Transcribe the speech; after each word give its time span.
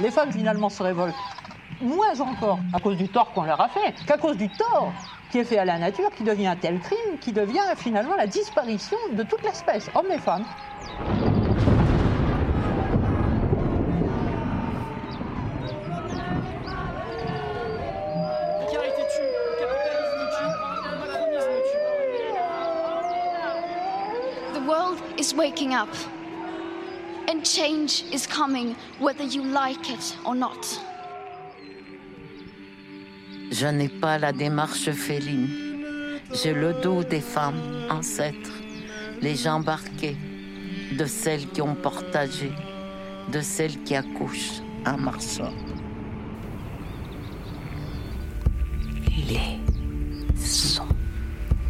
Les 0.00 0.10
femmes 0.10 0.32
finalement 0.32 0.68
se 0.68 0.82
révoltent 0.82 1.14
moins 1.80 2.18
encore 2.20 2.58
à 2.72 2.80
cause 2.80 2.96
du 2.96 3.08
tort 3.08 3.32
qu'on 3.32 3.42
leur 3.42 3.60
a 3.60 3.68
fait 3.68 3.94
qu'à 4.06 4.16
cause 4.16 4.36
du 4.36 4.48
tort 4.48 4.92
qui 5.30 5.38
est 5.38 5.44
fait 5.44 5.58
à 5.58 5.64
la 5.64 5.78
nature, 5.78 6.10
qui 6.16 6.22
devient 6.22 6.46
un 6.46 6.56
tel 6.56 6.78
crime, 6.78 7.18
qui 7.20 7.32
devient 7.32 7.60
finalement 7.76 8.14
la 8.16 8.26
disparition 8.26 8.96
de 9.12 9.22
toute 9.22 9.42
l'espèce, 9.42 9.90
hommes 9.94 10.10
et 10.12 10.18
femmes. 10.18 10.44
The 24.52 24.60
world 24.66 25.02
is 25.18 25.34
waking 25.34 25.74
up. 25.74 25.88
Change 27.44 28.04
is 28.10 28.26
coming 28.26 28.74
whether 28.98 29.22
you 29.22 29.44
like 29.44 29.90
it 29.90 30.16
or 30.24 30.34
not. 30.34 30.80
Je 33.50 33.66
n'ai 33.66 33.90
pas 33.90 34.18
la 34.18 34.32
démarche 34.32 34.90
féline. 34.90 35.48
J'ai 36.32 36.54
le 36.54 36.72
dos 36.72 37.04
des 37.04 37.20
femmes 37.20 37.60
ancêtres, 37.90 38.54
les 39.20 39.36
jambes 39.36 39.68
arquées, 39.68 40.16
de 40.98 41.04
celles 41.04 41.46
qui 41.48 41.60
ont 41.60 41.74
partagé, 41.74 42.50
de 43.30 43.42
celles 43.42 43.82
qui 43.84 43.94
accouchent 43.94 44.62
en 44.86 44.96
marchant. 44.96 45.52
Les 49.28 49.60
sons 50.34 50.88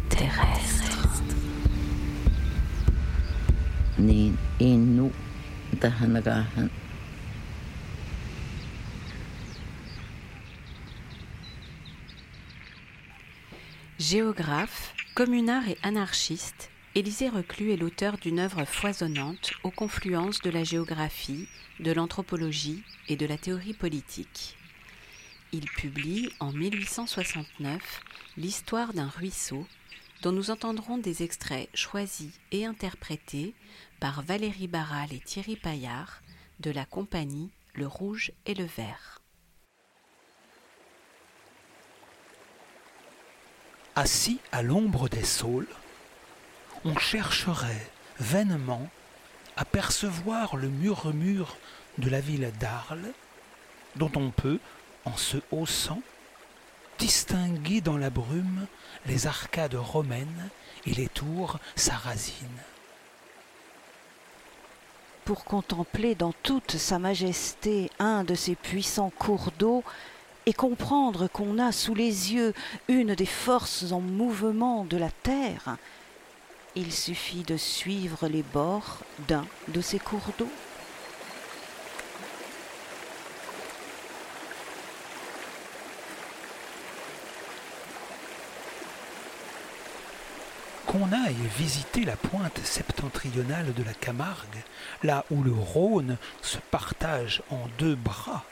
terrestres. 0.07 1.09
Ni 3.99 4.31
Géographe, 13.99 14.93
communard 15.15 15.67
et 15.67 15.77
anarchiste, 15.83 16.69
Élisée 16.95 17.29
Reclus 17.29 17.71
est 17.71 17.77
l'auteur 17.77 18.17
d'une 18.17 18.39
œuvre 18.39 18.63
foisonnante 18.65 19.51
aux 19.63 19.71
confluences 19.71 20.41
de 20.41 20.49
la 20.49 20.63
géographie, 20.63 21.47
de 21.79 21.91
l'anthropologie 21.91 22.83
et 23.07 23.15
de 23.15 23.25
la 23.25 23.37
théorie 23.37 23.73
politique. 23.73 24.57
Il 25.51 25.65
publie 25.65 26.29
en 26.39 26.51
1869 26.51 28.01
L'histoire 28.37 28.93
d'un 28.93 29.07
ruisseau, 29.07 29.65
dont 30.21 30.33
nous 30.33 30.51
entendrons 30.51 30.97
des 30.97 31.23
extraits 31.23 31.69
choisis 31.73 32.33
et 32.51 32.65
interprétés 32.65 33.53
par 34.05 34.21
Valérie 34.21 34.67
Barral 34.67 35.11
et 35.13 35.19
Thierry 35.19 35.55
Paillard 35.55 36.21
de 36.59 36.69
la 36.69 36.85
compagnie 36.85 37.49
Le 37.73 37.87
Rouge 37.87 38.33
et 38.45 38.53
le 38.53 38.63
Vert. 38.63 39.19
Assis 43.95 44.39
à 44.51 44.61
l'ombre 44.61 45.09
des 45.09 45.23
saules, 45.23 45.67
on 46.83 46.95
chercherait 46.99 47.89
vainement 48.19 48.87
à 49.57 49.65
percevoir 49.65 50.55
le 50.55 50.69
murmure 50.69 51.57
de 51.97 52.07
la 52.07 52.21
ville 52.21 52.51
d'Arles, 52.59 53.11
dont 53.95 54.11
on 54.15 54.29
peut, 54.29 54.59
en 55.05 55.17
se 55.17 55.37
haussant, 55.49 56.03
distinguer 56.99 57.81
dans 57.81 57.97
la 57.97 58.11
brume 58.11 58.67
les 59.07 59.25
arcades 59.25 59.73
romaines 59.73 60.51
et 60.85 60.93
les 60.93 61.07
tours 61.07 61.57
sarrasines. 61.75 62.61
Pour 65.25 65.43
contempler 65.43 66.13
dans 66.13 66.33
toute 66.43 66.77
sa 66.77 66.99
majesté 66.99 67.89
un 67.97 68.23
de 68.23 68.35
ces 68.35 68.55
puissants 68.55 69.11
cours 69.17 69.51
d'eau, 69.57 69.83
et 70.45 70.53
comprendre 70.53 71.27
qu'on 71.27 71.57
a 71.57 71.71
sous 71.71 71.95
les 71.95 72.33
yeux 72.33 72.53
une 72.87 73.15
des 73.15 73.25
forces 73.25 73.91
en 73.91 73.99
mouvement 73.99 74.85
de 74.85 74.97
la 74.97 75.09
Terre, 75.09 75.77
il 76.75 76.93
suffit 76.93 77.43
de 77.43 77.57
suivre 77.57 78.27
les 78.27 78.43
bords 78.43 78.99
d'un 79.27 79.45
de 79.69 79.81
ces 79.81 79.97
cours 79.97 80.29
d'eau. 80.37 80.49
Qu'on 90.95 91.11
aille 91.11 91.35
visiter 91.57 92.05
la 92.05 92.15
pointe 92.15 92.57
septentrionale 92.63 93.73
de 93.73 93.83
la 93.83 93.93
Camargue, 93.93 94.63
là 95.03 95.25
où 95.29 95.43
le 95.43 95.51
Rhône 95.51 96.15
se 96.41 96.57
partage 96.71 97.43
en 97.51 97.67
deux 97.77 97.95
bras, 97.95 98.45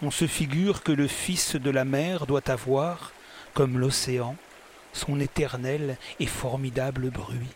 on 0.00 0.12
se 0.12 0.28
figure 0.28 0.84
que 0.84 0.92
le 0.92 1.08
Fils 1.08 1.56
de 1.56 1.70
la 1.70 1.84
mer 1.84 2.26
doit 2.26 2.48
avoir, 2.48 3.10
comme 3.52 3.80
l'océan, 3.80 4.36
son 4.92 5.18
éternel 5.18 5.96
et 6.20 6.26
formidable 6.26 7.10
bruit. 7.10 7.50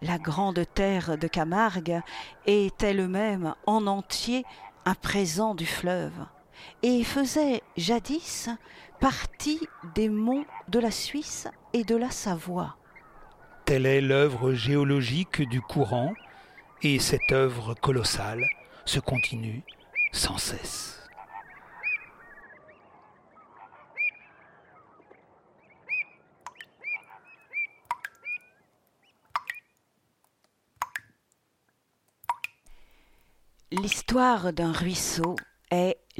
La 0.00 0.16
grande 0.16 0.64
terre 0.72 1.18
de 1.18 1.26
Camargue 1.26 2.00
est 2.46 2.82
elle-même 2.82 3.54
en 3.66 3.86
entier 3.86 4.46
un 4.86 4.94
présent 4.94 5.54
du 5.54 5.66
fleuve 5.66 6.14
et 6.82 7.04
faisait 7.04 7.62
jadis 7.76 8.48
partie 9.00 9.60
des 9.94 10.08
monts 10.08 10.44
de 10.68 10.78
la 10.78 10.90
Suisse 10.90 11.48
et 11.72 11.84
de 11.84 11.96
la 11.96 12.10
Savoie. 12.10 12.76
Telle 13.64 13.86
est 13.86 14.00
l'œuvre 14.00 14.52
géologique 14.52 15.42
du 15.48 15.60
courant, 15.60 16.12
et 16.82 16.98
cette 16.98 17.32
œuvre 17.32 17.74
colossale 17.74 18.46
se 18.84 19.00
continue 19.00 19.62
sans 20.12 20.38
cesse. 20.38 20.96
L'histoire 33.72 34.52
d'un 34.52 34.72
ruisseau 34.72 35.36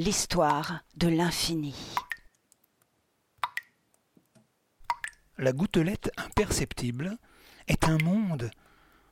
l'histoire 0.00 0.81
de 0.97 1.09
l'infini. 1.09 1.75
La 5.37 5.53
gouttelette 5.53 6.11
imperceptible 6.16 7.19
est 7.69 7.84
un 7.84 7.99
monde 7.99 8.50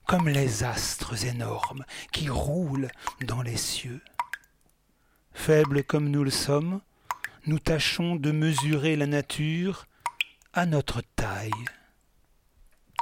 comme 0.06 0.30
les 0.30 0.64
astres 0.64 1.26
énormes 1.26 1.84
qui 2.10 2.30
roulent 2.30 2.88
dans 3.20 3.42
les 3.42 3.58
cieux. 3.58 4.00
Faibles 5.34 5.84
comme 5.84 6.08
nous 6.08 6.24
le 6.24 6.30
sommes, 6.30 6.80
nous 7.44 7.58
tâchons 7.58 8.16
de 8.16 8.32
mesurer 8.32 8.96
la 8.96 9.06
nature 9.06 9.84
à 10.54 10.64
notre 10.64 11.02
taille. 11.16 11.50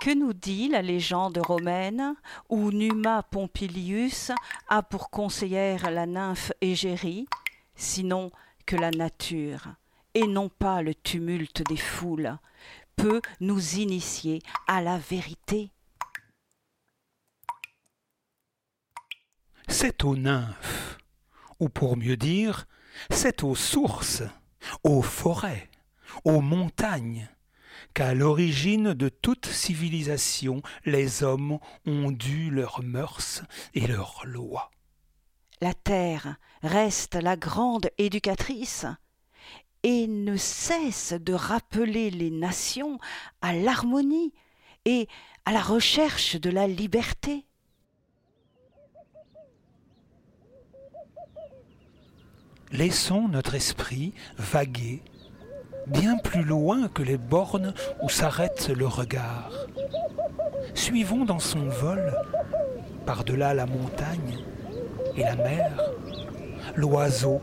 Que 0.01 0.13
nous 0.13 0.33
dit 0.33 0.69
la 0.69 0.83
légende 0.83 1.39
romaine 1.39 2.17
où 2.49 2.73
Numa 2.73 3.23
Pompilius 3.23 4.33
a 4.69 4.83
pour 4.83 5.09
conseillère 5.09 5.93
la 5.93 6.07
nymphe 6.07 6.53
Égérie, 6.61 7.29
sinon 7.77 8.31
que 8.67 8.77
la 8.77 8.91
nature, 8.91 9.69
et 10.15 10.27
non 10.27 10.49
pas 10.49 10.83
le 10.83 10.95
tumulte 10.95 11.63
des 11.69 11.77
foules, 11.77 12.37
peut 12.97 13.21
nous 13.41 13.75
initier 13.77 14.43
à 14.67 14.81
la 14.81 14.99
vérité 14.99 15.71
C'est 19.69 20.05
aux 20.05 20.17
nymphes, 20.17 20.99
ou 21.59 21.69
pour 21.69 21.97
mieux 21.97 22.17
dire, 22.17 22.67
c'est 23.11 23.43
aux 23.43 23.55
sources, 23.55 24.23
aux 24.85 25.03
forêts, 25.03 25.69
aux 26.25 26.41
montagnes, 26.41 27.29
qu'à 27.93 28.15
l'origine 28.15 28.95
de 28.95 29.09
toute 29.09 29.47
civilisation 29.47 30.63
les 30.85 31.23
hommes 31.23 31.59
ont 31.85 32.11
dû 32.11 32.51
leurs 32.51 32.83
mœurs 32.83 33.43
et 33.75 33.87
leurs 33.87 34.23
lois. 34.25 34.71
La 35.63 35.73
terre 35.73 36.37
reste 36.63 37.15
la 37.15 37.37
grande 37.37 37.89
éducatrice 37.97 38.85
et 39.83 40.07
ne 40.07 40.37
cesse 40.37 41.15
de 41.15 41.33
rappeler 41.33 42.11
les 42.11 42.31
nations 42.31 42.99
à 43.41 43.55
l'harmonie 43.55 44.35
et 44.85 45.09
à 45.47 45.53
la 45.53 45.63
recherche 45.63 46.37
de 46.37 46.51
la 46.51 46.67
liberté. 46.67 47.47
Laissons 52.73 53.29
notre 53.29 53.55
esprit 53.55 54.13
vaguer 54.37 55.03
bien 55.87 56.19
plus 56.19 56.43
loin 56.43 56.89
que 56.89 57.03
les 57.03 57.17
bornes 57.17 57.73
où 58.03 58.09
s'arrête 58.09 58.69
le 58.69 58.87
regard. 58.87 59.53
Suivons 60.75 61.25
dans 61.25 61.39
son 61.39 61.69
vol, 61.69 62.13
par-delà 63.07 63.55
la 63.55 63.67
montagne 63.67 64.45
et 65.17 65.23
la 65.23 65.37
mer, 65.37 65.71
l'oiseau 66.75 67.41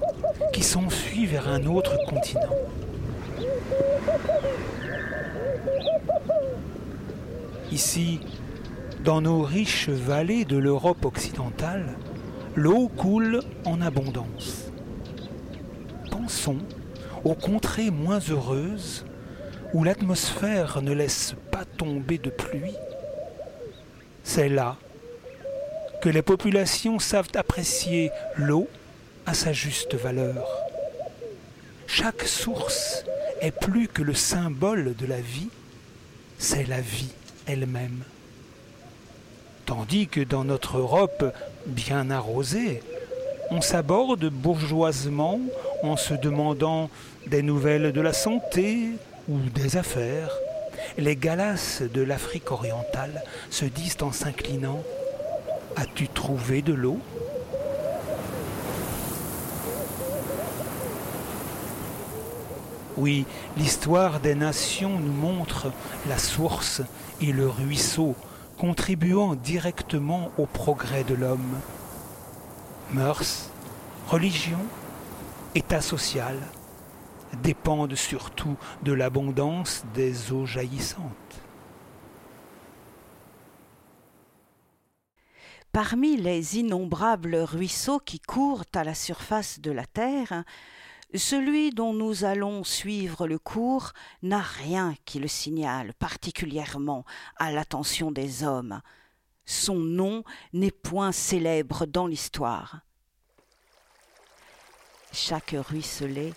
qui 0.51 0.63
s'enfuit 0.63 1.25
vers 1.25 1.47
un 1.47 1.65
autre 1.65 1.97
continent. 2.05 2.55
Ici, 7.71 8.19
dans 9.03 9.21
nos 9.21 9.41
riches 9.41 9.89
vallées 9.89 10.45
de 10.45 10.57
l'Europe 10.57 11.05
occidentale, 11.05 11.97
l'eau 12.55 12.87
coule 12.87 13.41
en 13.65 13.81
abondance. 13.81 14.71
Pensons 16.11 16.59
aux 17.23 17.33
contrées 17.33 17.89
moins 17.89 18.19
heureuses 18.29 19.05
où 19.73 19.83
l'atmosphère 19.83 20.81
ne 20.81 20.93
laisse 20.93 21.35
pas 21.51 21.65
tomber 21.65 22.19
de 22.19 22.29
pluie. 22.29 22.75
C'est 24.23 24.49
là 24.49 24.77
que 26.03 26.09
les 26.09 26.21
populations 26.21 26.99
savent 26.99 27.31
apprécier 27.33 28.11
l'eau 28.35 28.67
à 29.25 29.33
sa 29.33 29.53
juste 29.53 29.95
valeur. 29.95 30.45
Chaque 31.87 32.23
source 32.23 33.05
est 33.39 33.57
plus 33.57 33.87
que 33.87 34.01
le 34.01 34.13
symbole 34.13 34.97
de 34.97 35.05
la 35.05 35.21
vie, 35.21 35.47
c'est 36.37 36.67
la 36.67 36.81
vie 36.81 37.13
elle-même. 37.47 38.03
Tandis 39.65 40.07
que 40.09 40.19
dans 40.19 40.43
notre 40.43 40.77
Europe 40.77 41.33
bien 41.67 42.11
arrosée, 42.11 42.83
on 43.49 43.61
s'aborde 43.61 44.25
bourgeoisement 44.25 45.39
en 45.83 45.95
se 45.95 46.15
demandant 46.15 46.89
des 47.27 47.43
nouvelles 47.43 47.93
de 47.93 48.01
la 48.01 48.11
santé 48.11 48.89
ou 49.29 49.39
des 49.55 49.77
affaires. 49.77 50.35
Les 50.97 51.15
galas 51.15 51.81
de 51.81 52.01
l'Afrique 52.01 52.51
orientale 52.51 53.23
se 53.49 53.63
disent 53.63 53.95
en 54.01 54.11
s'inclinant 54.11 54.83
As-tu 55.75 56.07
trouvé 56.07 56.61
de 56.61 56.73
l'eau? 56.73 56.99
Oui, 62.95 63.25
l'histoire 63.57 64.19
des 64.19 64.35
nations 64.35 64.99
nous 64.99 65.11
montre 65.11 65.71
la 66.07 66.17
source 66.19 66.81
et 67.21 67.31
le 67.31 67.49
ruisseau 67.49 68.15
contribuant 68.57 69.35
directement 69.35 70.31
au 70.37 70.45
progrès 70.45 71.03
de 71.03 71.15
l'homme. 71.15 71.59
Mœurs, 72.91 73.49
religion, 74.07 74.59
état 75.55 75.81
social 75.81 76.37
dépendent 77.41 77.95
surtout 77.95 78.55
de 78.83 78.93
l'abondance 78.93 79.83
des 79.95 80.31
eaux 80.31 80.45
jaillissantes. 80.45 81.42
Parmi 85.73 86.17
les 86.17 86.59
innombrables 86.59 87.35
ruisseaux 87.35 87.97
qui 87.97 88.19
courent 88.19 88.63
à 88.75 88.83
la 88.83 88.93
surface 88.93 89.59
de 89.59 89.71
la 89.71 89.87
terre, 89.87 90.43
celui 91.15 91.71
dont 91.71 91.93
nous 91.93 92.25
allons 92.25 92.63
suivre 92.63 93.25
le 93.25 93.39
cours 93.39 93.93
n'a 94.21 94.39
rien 94.39 94.93
qui 95.03 95.17
le 95.17 95.27
signale 95.27 95.95
particulièrement 95.95 97.05
à 97.37 97.51
l'attention 97.51 98.11
des 98.11 98.43
hommes. 98.43 98.81
Son 99.45 99.77
nom 99.77 100.23
n'est 100.53 100.69
point 100.69 101.11
célèbre 101.11 101.87
dans 101.87 102.05
l'histoire. 102.05 102.81
Chaque 105.11 105.55
ruisselet 105.57 106.33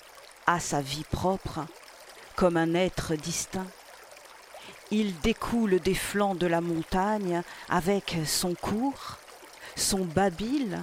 a 0.47 0.61
sa 0.61 0.81
vie 0.81 1.05
propre, 1.11 1.67
comme 2.37 2.57
un 2.57 2.73
être 2.73 3.15
distinct. 3.15 3.69
Il 4.91 5.21
découle 5.21 5.79
des 5.79 5.95
flancs 5.95 6.37
de 6.37 6.47
la 6.47 6.63
montagne 6.63 7.43
avec 7.69 8.17
son 8.25 8.55
cours, 8.55 9.19
son 9.77 10.05
babil, 10.05 10.83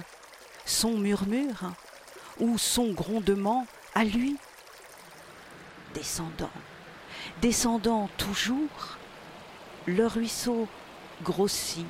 son 0.64 0.92
murmure 0.96 1.72
ou 2.40 2.56
son 2.56 2.92
grondement 2.92 3.66
à 3.94 4.04
lui. 4.04 4.36
Descendant, 5.92 6.50
descendant 7.42 8.08
toujours, 8.16 8.96
le 9.86 10.06
ruisseau 10.06 10.66
grossit, 11.22 11.86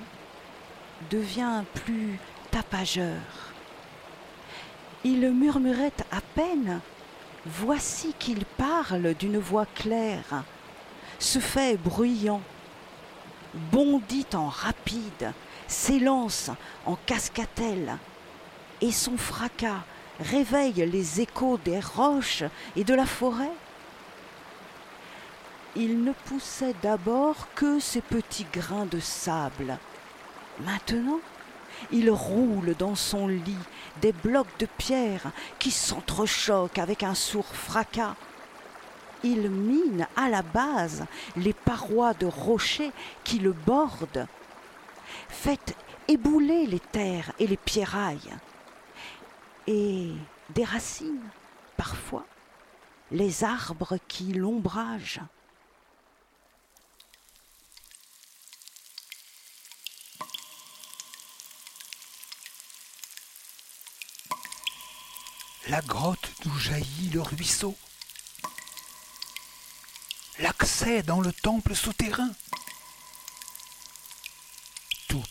devient 1.11 1.63
plus 1.75 2.19
tapageur. 2.51 3.21
Il 5.05 5.31
murmurait 5.33 5.93
à 6.11 6.21
peine, 6.35 6.81
voici 7.47 8.15
qu'il 8.19 8.45
parle 8.45 9.15
d'une 9.15 9.39
voix 9.39 9.67
claire, 9.67 10.45
se 11.19 11.39
fait 11.39 11.77
bruyant, 11.77 12.41
bondit 13.71 14.27
en 14.35 14.49
rapide, 14.49 15.33
s'élance 15.75 16.51
en 16.87 16.95
cascatelle, 16.95 17.99
et 18.81 18.93
son 18.93 19.17
fracas 19.17 19.83
réveille 20.21 20.89
les 20.91 21.21
échos 21.21 21.59
des 21.65 21.81
roches 21.81 22.45
et 22.77 22.85
de 22.85 22.95
la 22.95 23.07
forêt. 23.07 23.53
Il 25.77 26.05
ne 26.05 26.13
poussait 26.13 26.75
d'abord 26.83 27.49
que 27.57 27.81
ces 27.81 28.01
petits 28.01 28.47
grains 28.53 28.87
de 28.87 29.01
sable. 29.01 29.77
Maintenant, 30.61 31.19
il 31.91 32.09
roule 32.09 32.77
dans 32.79 32.95
son 32.95 33.27
lit 33.27 33.67
des 34.01 34.13
blocs 34.13 34.59
de 34.61 34.67
pierre 34.67 35.33
qui 35.59 35.73
s'entrechoquent 35.73 36.79
avec 36.79 37.03
un 37.03 37.15
sourd 37.15 37.53
fracas. 37.53 38.15
Il 39.25 39.51
mine 39.51 40.07
à 40.17 40.29
la 40.29 40.43
base 40.43 41.05
les 41.37 41.53
parois 41.53 42.15
de 42.15 42.27
rochers 42.27 42.93
qui 43.25 43.41
le 43.41 43.53
bordent. 43.53 44.29
Faites 45.29 45.77
ébouler 46.09 46.67
les 46.67 46.81
terres 46.81 47.33
et 47.39 47.47
les 47.47 47.57
pierrailles 47.57 48.33
et 49.67 50.11
des 50.51 50.65
racines, 50.65 51.31
parfois, 51.77 52.27
les 53.11 53.45
arbres 53.45 53.99
qui 54.09 54.33
l'ombragent. 54.33 55.21
La 65.69 65.81
grotte 65.81 66.31
d'où 66.43 66.55
jaillit 66.59 67.11
le 67.11 67.23
ruisseau. 67.23 67.75
L'accès 70.39 71.03
dans 71.03 71.23
le 71.23 71.33
temple 71.33 71.75
souterrain. 71.75 72.31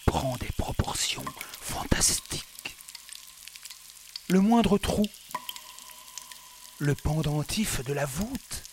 Prend 0.06 0.36
des 0.38 0.52
proportions 0.58 1.26
fantastiques 1.60 2.46
le 4.30 4.40
moindre 4.40 4.78
trou, 4.78 5.06
le 6.80 6.96
pendentif 6.96 7.84
de 7.84 7.94
la 7.94 8.06
voûte, 8.06 8.64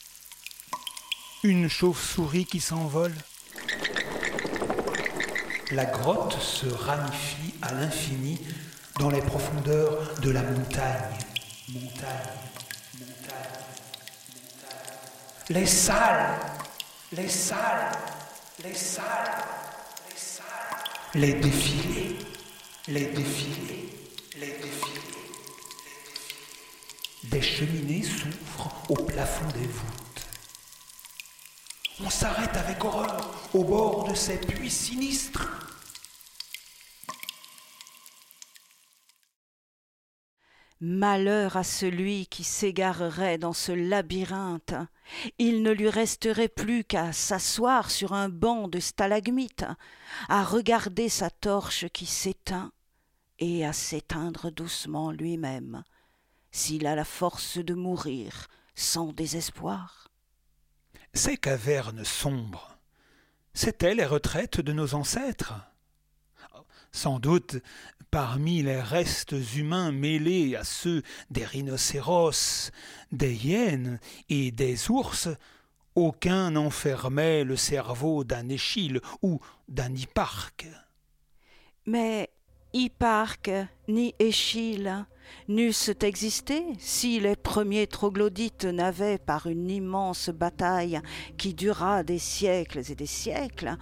une 1.42 1.68
chauve-souris 1.68 2.46
qui 2.46 2.60
s'envole. 2.60 3.14
La 5.72 5.84
grotte 5.84 6.40
se 6.40 6.66
ramifie 6.66 7.54
à 7.62 7.72
l'infini 7.74 8.38
dans 8.98 9.10
les 9.10 9.20
profondeurs 9.20 10.18
de 10.20 10.30
la 10.30 10.42
montagne. 10.42 11.18
Montagne, 11.68 11.90
montagne, 12.98 13.60
montagne. 14.28 14.90
Les 15.50 15.66
salles, 15.66 16.38
les 17.12 17.28
salles, 17.28 17.92
les 18.62 18.74
salles. 18.74 19.59
Les 21.14 21.32
défilés, 21.32 22.16
les 22.86 23.06
défilés, 23.06 23.88
les 24.36 24.46
défilés. 24.46 25.00
Des 27.24 27.42
cheminées 27.42 28.04
s'ouvrent 28.04 28.72
au 28.88 28.94
plafond 28.94 29.48
des 29.48 29.66
voûtes. 29.66 30.26
On 31.98 32.08
s'arrête 32.10 32.56
avec 32.56 32.84
horreur 32.84 33.28
au 33.52 33.64
bord 33.64 34.04
de 34.08 34.14
ces 34.14 34.36
puits 34.36 34.70
sinistres. 34.70 35.48
Malheur 40.80 41.56
à 41.56 41.64
celui 41.64 42.26
qui 42.26 42.42
s'égarerait 42.42 43.36
dans 43.36 43.52
ce 43.52 43.72
labyrinthe. 43.72 44.74
Il 45.38 45.62
ne 45.62 45.72
lui 45.72 45.90
resterait 45.90 46.48
plus 46.48 46.84
qu'à 46.84 47.12
s'asseoir 47.12 47.90
sur 47.90 48.14
un 48.14 48.28
banc 48.28 48.66
de 48.68 48.80
stalagmites, 48.80 49.66
à 50.28 50.42
regarder 50.42 51.08
sa 51.08 51.28
torche 51.28 51.86
qui 51.88 52.06
s'éteint 52.06 52.72
et 53.38 53.66
à 53.66 53.72
s'éteindre 53.72 54.50
doucement 54.50 55.10
lui-même 55.10 55.82
s'il 56.52 56.86
a 56.86 56.94
la 56.94 57.04
force 57.04 57.58
de 57.58 57.74
mourir 57.74 58.48
sans 58.74 59.12
désespoir. 59.12 60.08
Ces 61.12 61.36
cavernes 61.36 62.04
sombres, 62.04 62.78
c'étaient 63.52 63.94
les 63.94 64.06
retraites 64.06 64.60
de 64.60 64.72
nos 64.72 64.94
ancêtres. 64.94 65.54
Sans 66.92 67.18
doute, 67.20 67.56
parmi 68.10 68.62
les 68.62 68.80
restes 68.80 69.34
humains 69.56 69.92
mêlés 69.92 70.56
à 70.56 70.64
ceux 70.64 71.02
des 71.30 71.44
rhinocéros, 71.44 72.72
des 73.12 73.34
hyènes 73.46 74.00
et 74.28 74.50
des 74.50 74.90
ours, 74.90 75.28
aucun 75.94 76.52
n'enfermait 76.52 77.44
le 77.44 77.56
cerveau 77.56 78.24
d'un 78.24 78.48
échille 78.48 79.00
ou 79.22 79.40
d'un 79.68 79.94
hipparque. 79.94 80.66
Mais 81.86 82.30
hipparque 82.72 83.50
ni 83.88 84.14
échille 84.18 84.92
n'eussent 85.48 85.92
existé 86.02 86.62
si 86.78 87.20
les 87.20 87.36
premiers 87.36 87.86
troglodytes 87.86 88.64
n'avaient, 88.64 89.18
par 89.18 89.46
une 89.46 89.70
immense 89.70 90.30
bataille 90.30 91.00
qui 91.36 91.54
dura 91.54 92.02
des 92.02 92.18
siècles 92.18 92.82
et 92.90 92.94
des 92.94 93.06
siècles, 93.06 93.76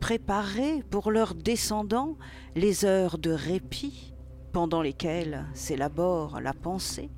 préparer 0.00 0.82
pour 0.90 1.10
leurs 1.10 1.34
descendants 1.34 2.16
les 2.54 2.84
heures 2.84 3.18
de 3.18 3.30
répit 3.30 4.14
pendant 4.52 4.82
lesquelles 4.82 5.44
s'élabore 5.54 6.40
la 6.40 6.52
pensée 6.52 7.10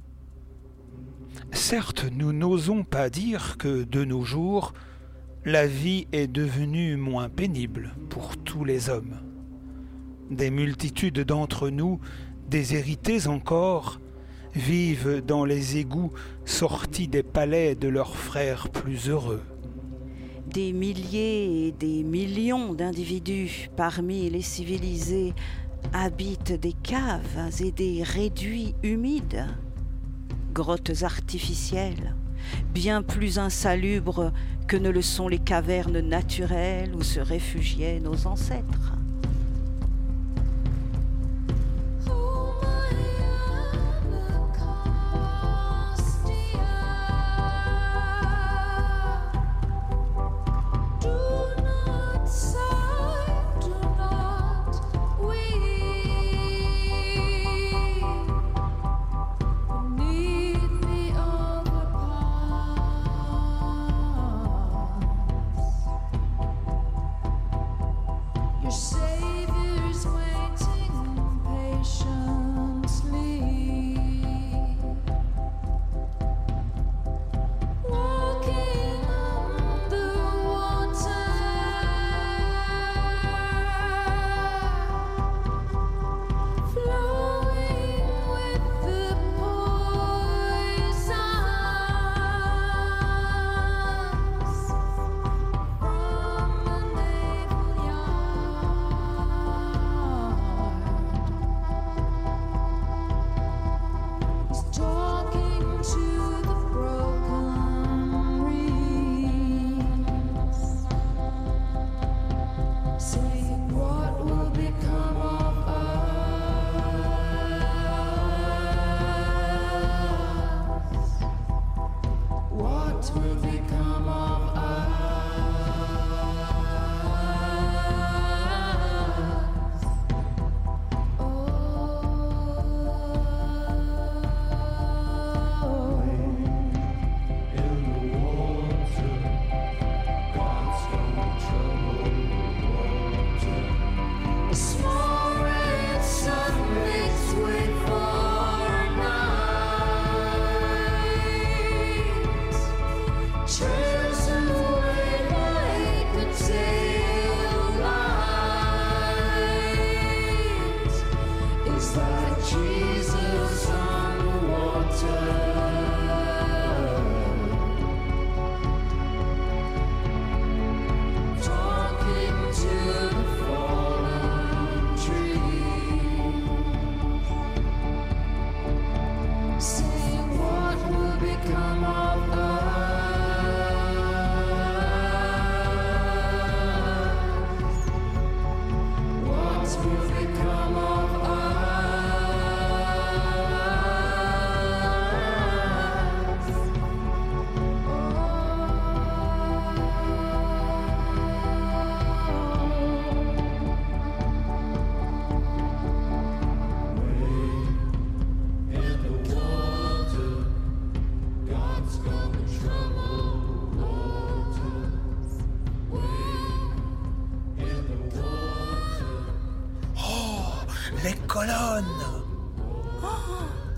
Certes, 1.53 2.07
nous 2.13 2.33
n'osons 2.33 2.85
pas 2.85 3.11
dire 3.11 3.57
que 3.59 3.85
de 3.85 4.05
nos 4.05 4.25
jours, 4.25 4.73
la 5.45 5.67
vie 5.67 6.07
est 6.13 6.27
devenue 6.27 6.97
moins 6.97 7.29
pénible 7.29 7.95
pour 8.11 8.37
tous 8.37 8.65
les 8.65 8.91
hommes. 8.91 9.21
Des 10.31 10.51
multitudes 10.51 11.21
d'entre 11.21 11.71
nous, 11.71 12.01
déshérités 12.49 13.27
encore, 13.29 14.01
vivent 14.55 15.23
dans 15.27 15.45
les 15.45 15.79
égouts 15.79 16.13
sortis 16.45 17.09
des 17.09 17.23
palais 17.23 17.75
de 17.75 17.89
leurs 17.89 18.17
frères 18.17 18.69
plus 18.69 19.09
heureux. 19.09 19.43
Des 20.53 20.73
milliers 20.73 21.67
et 21.67 21.73
des 21.73 22.03
millions 22.03 22.73
d'individus 22.73 23.69
parmi 23.77 24.31
les 24.31 24.41
civilisés 24.41 25.35
habitent 25.93 26.59
des 26.59 26.73
caves 26.73 27.61
et 27.61 27.71
des 27.71 28.03
réduits 28.03 28.75
humides, 28.83 29.47
grottes 30.55 31.03
artificielles, 31.03 32.15
bien 32.73 33.03
plus 33.03 33.39
insalubres 33.39 34.33
que 34.67 34.79
ne 34.79 34.89
le 34.89 35.03
sont 35.03 35.29
les 35.29 35.39
cavernes 35.39 36.01
naturelles 36.01 36.95
où 36.95 37.03
se 37.03 37.21
réfugiaient 37.21 38.01
nos 38.01 38.27
ancêtres. 38.27 38.98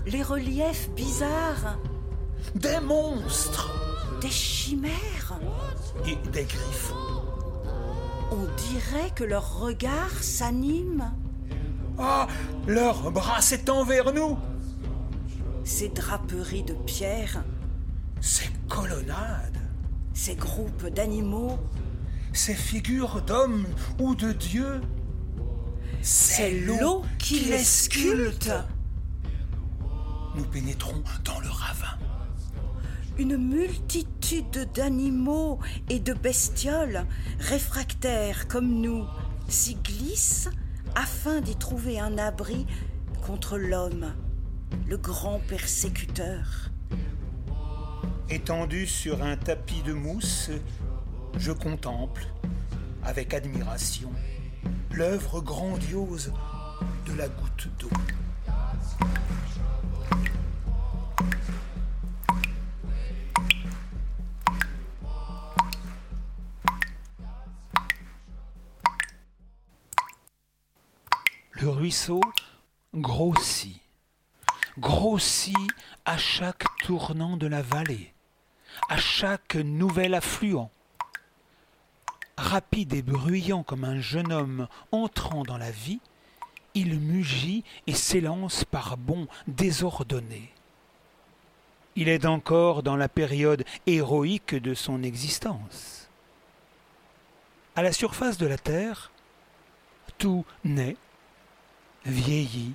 Les 0.05 0.23
reliefs 0.23 0.89
bizarres. 0.95 1.77
Des 2.55 2.79
monstres. 2.79 3.69
Des 4.21 4.29
chimères. 4.29 5.39
Et 6.05 6.15
des 6.29 6.43
griffes. 6.43 6.93
On 8.31 8.45
dirait 8.71 9.11
que 9.15 9.23
leur 9.23 9.59
regard 9.59 10.11
s'anime. 10.21 11.11
Ah, 11.97 12.27
leur 12.67 13.11
bras 13.11 13.41
s'étend 13.41 13.83
vers 13.83 14.13
nous. 14.13 14.37
Ces 15.63 15.89
draperies 15.89 16.63
de 16.63 16.73
pierre. 16.73 17.43
Ces 18.21 18.49
colonnades. 18.67 19.59
Ces 20.13 20.35
groupes 20.35 20.87
d'animaux. 20.87 21.59
Ces 22.33 22.55
figures 22.55 23.21
d'hommes 23.21 23.65
ou 23.99 24.15
de 24.15 24.31
dieux. 24.31 24.81
C'est 26.01 26.51
l'eau 26.51 27.03
qui 27.17 27.41
les 27.41 27.63
sculpte 27.63 28.51
nous 30.35 30.45
pénétrons 30.45 31.03
dans 31.25 31.39
le 31.39 31.49
ravin. 31.49 31.97
Une 33.17 33.37
multitude 33.37 34.69
d'animaux 34.73 35.59
et 35.89 35.99
de 35.99 36.13
bestioles, 36.13 37.05
réfractaires 37.39 38.47
comme 38.47 38.81
nous, 38.81 39.05
s'y 39.47 39.75
glissent 39.75 40.49
afin 40.95 41.41
d'y 41.41 41.55
trouver 41.55 41.99
un 41.99 42.17
abri 42.17 42.65
contre 43.25 43.57
l'homme, 43.57 44.13
le 44.87 44.97
grand 44.97 45.39
persécuteur. 45.39 46.71
Étendu 48.29 48.87
sur 48.87 49.21
un 49.23 49.35
tapis 49.35 49.81
de 49.83 49.93
mousse, 49.93 50.49
je 51.37 51.51
contemple, 51.51 52.25
avec 53.03 53.33
admiration, 53.33 54.11
l'œuvre 54.93 55.41
grandiose 55.41 56.33
de 57.05 57.13
la 57.13 57.27
goutte 57.27 57.67
d'eau. 57.79 57.89
Le 71.51 71.69
ruisseau 71.69 72.21
grossit, 72.95 73.79
grossit 74.79 75.55
à 76.05 76.17
chaque 76.17 76.63
tournant 76.83 77.37
de 77.37 77.45
la 77.47 77.61
vallée, 77.61 78.13
à 78.89 78.97
chaque 78.97 79.55
nouvel 79.55 80.15
affluent, 80.15 80.71
Rapide 82.41 82.95
et 82.95 83.03
bruyant 83.03 83.61
comme 83.61 83.83
un 83.83 84.01
jeune 84.01 84.33
homme 84.33 84.67
entrant 84.91 85.43
dans 85.43 85.59
la 85.59 85.69
vie, 85.69 85.99
il 86.73 86.99
mugit 86.99 87.63
et 87.85 87.93
s'élance 87.93 88.65
par 88.65 88.97
bonds 88.97 89.27
désordonnés. 89.47 90.51
Il 91.95 92.09
est 92.09 92.25
encore 92.25 92.81
dans 92.81 92.95
la 92.95 93.07
période 93.07 93.63
héroïque 93.85 94.55
de 94.55 94.73
son 94.73 95.03
existence. 95.03 96.09
À 97.75 97.83
la 97.83 97.93
surface 97.93 98.39
de 98.39 98.47
la 98.47 98.57
terre, 98.57 99.11
tout 100.17 100.43
naît, 100.63 100.97
vieillit 102.05 102.73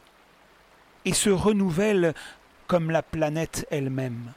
et 1.04 1.12
se 1.12 1.30
renouvelle 1.30 2.14
comme 2.68 2.92
la 2.92 3.02
planète 3.02 3.66
elle-même. 3.72 4.32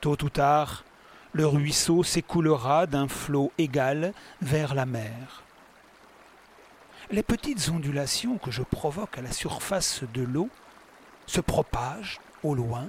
Tôt 0.00 0.22
ou 0.24 0.28
tard, 0.28 0.84
le 1.32 1.46
ruisseau 1.46 2.02
s'écoulera 2.02 2.86
d'un 2.86 3.08
flot 3.08 3.52
égal 3.58 4.12
vers 4.42 4.74
la 4.74 4.86
mer. 4.86 5.42
Les 7.10 7.22
petites 7.22 7.68
ondulations 7.68 8.38
que 8.38 8.50
je 8.50 8.62
provoque 8.62 9.18
à 9.18 9.22
la 9.22 9.32
surface 9.32 10.02
de 10.14 10.22
l'eau 10.22 10.48
se 11.26 11.40
propagent 11.40 12.20
au 12.42 12.54
loin 12.54 12.88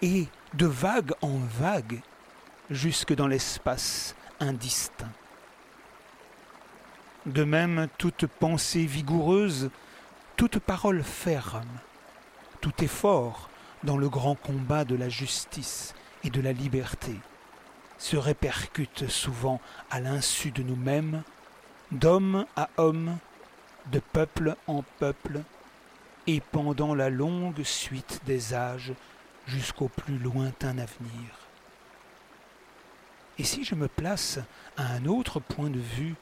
et 0.00 0.26
de 0.54 0.66
vague 0.66 1.12
en 1.22 1.38
vague 1.38 2.00
jusque 2.70 3.14
dans 3.14 3.28
l'espace 3.28 4.16
indistinct. 4.40 5.12
De 7.26 7.44
même, 7.44 7.86
toute 7.98 8.26
pensée 8.26 8.84
vigoureuse, 8.84 9.70
toute 10.34 10.58
parole 10.58 11.04
ferme, 11.04 11.62
tout 12.60 12.82
effort 12.82 13.48
dans 13.84 13.96
le 13.96 14.08
grand 14.08 14.34
combat 14.34 14.84
de 14.84 14.96
la 14.96 15.08
justice 15.08 15.94
et 16.24 16.30
de 16.30 16.40
la 16.40 16.52
liberté 16.52 17.14
se 18.02 18.16
répercute 18.16 19.08
souvent 19.08 19.60
à 19.88 20.00
l'insu 20.00 20.50
de 20.50 20.64
nous-mêmes, 20.64 21.22
d'homme 21.92 22.46
à 22.56 22.68
homme, 22.76 23.16
de 23.92 24.00
peuple 24.00 24.56
en 24.66 24.82
peuple, 24.98 25.42
et 26.26 26.40
pendant 26.40 26.96
la 26.96 27.10
longue 27.10 27.62
suite 27.62 28.20
des 28.26 28.54
âges 28.54 28.92
jusqu'au 29.46 29.86
plus 29.86 30.18
lointain 30.18 30.78
avenir. 30.78 31.48
Et 33.38 33.44
si 33.44 33.62
je 33.62 33.76
me 33.76 33.86
place 33.86 34.40
à 34.76 34.84
un 34.94 35.06
autre 35.06 35.38
point 35.38 35.70
de 35.70 35.78
vue 35.78 36.16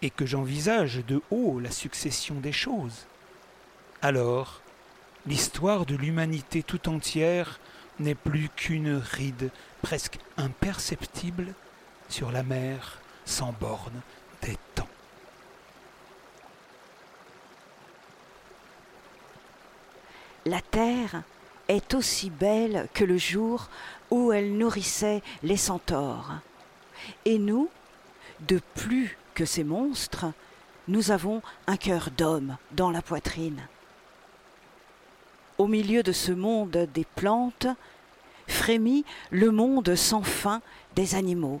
et 0.00 0.08
que 0.08 0.24
j'envisage 0.24 1.04
de 1.06 1.20
haut 1.30 1.60
la 1.60 1.70
succession 1.70 2.36
des 2.36 2.52
choses, 2.52 3.06
alors 4.00 4.62
l'histoire 5.26 5.84
de 5.84 5.96
l'humanité 5.96 6.62
tout 6.62 6.88
entière 6.88 7.60
n'est 7.98 8.14
plus 8.14 8.48
qu'une 8.56 8.96
ride 8.96 9.50
presque 9.82 10.18
imperceptible 10.36 11.54
sur 12.08 12.30
la 12.32 12.42
mer 12.42 13.00
sans 13.24 13.52
borne 13.52 14.00
des 14.42 14.56
temps. 14.74 14.88
La 20.46 20.60
terre 20.60 21.22
est 21.68 21.94
aussi 21.94 22.28
belle 22.28 22.88
que 22.92 23.04
le 23.04 23.16
jour 23.16 23.68
où 24.10 24.32
elle 24.32 24.56
nourrissait 24.58 25.22
les 25.42 25.56
centaures. 25.56 26.34
Et 27.24 27.38
nous, 27.38 27.70
de 28.40 28.60
plus 28.74 29.16
que 29.34 29.44
ces 29.44 29.64
monstres, 29.64 30.26
nous 30.88 31.10
avons 31.10 31.40
un 31.66 31.76
cœur 31.76 32.10
d'homme 32.16 32.56
dans 32.72 32.90
la 32.90 33.00
poitrine. 33.00 33.66
Au 35.58 35.66
milieu 35.66 36.02
de 36.02 36.12
ce 36.12 36.32
monde 36.32 36.88
des 36.92 37.04
plantes, 37.04 37.68
frémit 38.48 39.04
le 39.30 39.50
monde 39.50 39.94
sans 39.94 40.22
fin 40.22 40.60
des 40.96 41.14
animaux. 41.14 41.60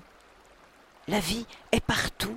La 1.06 1.20
vie 1.20 1.46
est 1.70 1.84
partout. 1.84 2.36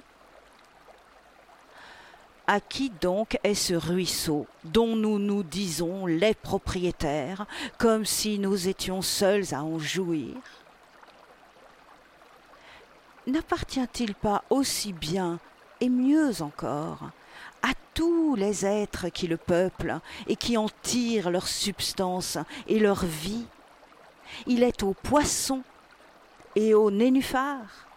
À 2.45 2.61
qui 2.61 2.89
donc 2.89 3.37
est 3.43 3.55
ce 3.55 3.73
ruisseau 3.73 4.47
dont 4.63 4.95
nous 4.95 5.19
nous 5.19 5.43
disons 5.43 6.05
les 6.05 6.33
propriétaires, 6.33 7.45
comme 7.77 8.05
si 8.05 8.39
nous 8.39 8.69
étions 8.69 9.01
seuls 9.01 9.53
à 9.53 9.63
en 9.63 9.79
jouir? 9.79 10.35
N'appartient-il 13.25 14.15
pas 14.15 14.43
aussi 14.49 14.93
bien 14.93 15.39
et 15.81 15.89
mieux 15.89 16.41
encore 16.41 17.09
tous 17.97 18.35
les 18.35 18.63
êtres 18.63 19.09
qui 19.09 19.25
le 19.25 19.37
peuplent 19.37 20.01
et 20.27 20.35
qui 20.35 20.55
en 20.55 20.69
tirent 20.83 21.31
leur 21.31 21.47
substance 21.47 22.37
et 22.67 22.77
leur 22.77 23.03
vie 23.03 23.47
Il 24.45 24.61
est 24.61 24.83
aux 24.83 24.93
poissons 24.93 25.63
et 26.55 26.75
aux 26.75 26.91
nénuphars 26.91 27.87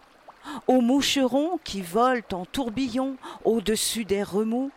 aux 0.67 0.81
moucherons 0.81 1.59
qui 1.65 1.83
volent 1.83 2.23
en 2.33 2.47
tourbillon 2.47 3.17
au-dessus 3.45 4.07
des 4.07 4.23
remous, 4.23 4.71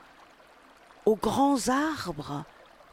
aux 1.05 1.15
grands 1.15 1.69
arbres 1.69 2.43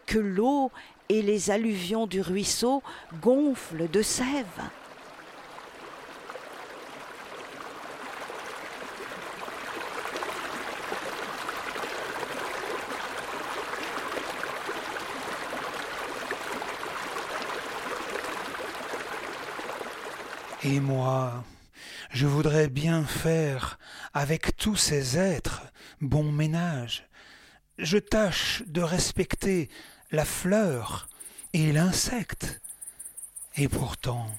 que 0.07 0.21
l'eau 0.21 0.71
et 1.09 1.21
les 1.21 1.51
alluvions 1.51 2.07
du 2.07 2.21
ruisseau 2.21 2.81
gonflent 3.21 3.91
de 3.91 4.03
sève. 4.03 4.71
Et 20.71 20.79
moi, 20.79 21.43
je 22.13 22.29
voudrais 22.29 22.69
bien 22.69 23.05
faire 23.05 23.81
avec 24.15 24.57
tous 24.57 24.77
ces 24.77 25.19
êtres 25.19 25.63
bon 26.01 26.31
ménage. 26.31 27.09
Je 27.77 27.99
tâche 27.99 28.63
de 28.69 28.81
respecter 28.81 29.69
la 30.13 30.25
fleur 30.25 31.09
et 31.55 31.73
l'insecte. 31.73 32.61
Et 33.57 33.67
pourtant, 33.67 34.31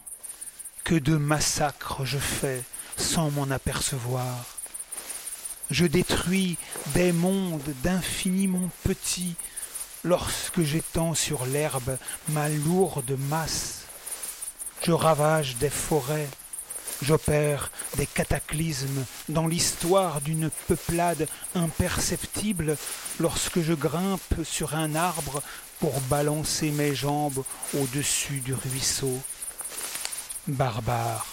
que 0.86 0.96
de 0.96 1.18
massacres 1.18 2.06
je 2.06 2.18
fais 2.18 2.64
sans 2.96 3.30
m'en 3.32 3.52
apercevoir. 3.52 4.46
Je 5.70 5.86
détruis 5.86 6.58
des 6.94 7.12
mondes 7.12 7.76
d'infiniment 7.84 8.70
petits 8.86 9.36
lorsque 10.06 10.62
j'étends 10.62 11.14
sur 11.14 11.46
l'herbe 11.46 11.98
ma 12.30 12.48
lourde 12.48 13.18
masse. 13.20 13.82
Je 14.84 14.92
ravage 14.92 15.58
des 15.58 15.70
forêts 15.70 16.28
J'opère 17.02 17.72
des 17.98 18.06
cataclysmes 18.06 19.06
dans 19.28 19.48
l'histoire 19.48 20.22
d'une 20.22 20.52
peuplade 20.68 21.28
imperceptible 21.56 22.78
lorsque 23.20 23.62
je 23.62 23.74
grimpe 23.74 24.44
sur 24.44 24.76
un 24.76 24.94
arbre 24.94 25.42
pour 25.80 26.00
balancer 26.02 26.70
mes 26.70 26.94
jambes 26.94 27.44
au-dessus 27.76 28.42
du 28.42 28.54
ruisseau. 28.54 29.18
Barbare, 30.48 31.26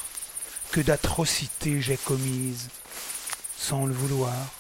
que 0.71 0.81
d'atrocités 0.81 1.83
j'ai 1.83 1.99
commises 1.99 2.69
sans 3.59 3.85
le 3.85 3.93
vouloir. 3.93 4.58